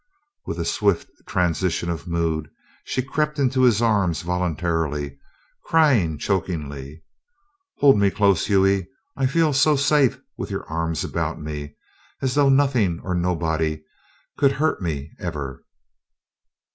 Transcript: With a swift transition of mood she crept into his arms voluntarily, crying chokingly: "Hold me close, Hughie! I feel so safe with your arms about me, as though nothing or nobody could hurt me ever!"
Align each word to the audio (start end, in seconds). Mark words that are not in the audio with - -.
With 0.47 0.59
a 0.59 0.65
swift 0.65 1.11
transition 1.27 1.87
of 1.91 2.07
mood 2.07 2.49
she 2.83 3.03
crept 3.03 3.37
into 3.37 3.61
his 3.61 3.83
arms 3.83 4.23
voluntarily, 4.23 5.19
crying 5.65 6.17
chokingly: 6.17 7.03
"Hold 7.77 7.99
me 7.99 8.09
close, 8.09 8.47
Hughie! 8.47 8.87
I 9.15 9.27
feel 9.27 9.53
so 9.53 9.75
safe 9.75 10.19
with 10.39 10.49
your 10.49 10.65
arms 10.65 11.03
about 11.03 11.39
me, 11.39 11.75
as 12.19 12.33
though 12.33 12.49
nothing 12.49 12.99
or 13.03 13.13
nobody 13.13 13.83
could 14.39 14.53
hurt 14.53 14.81
me 14.81 15.11
ever!" 15.19 15.63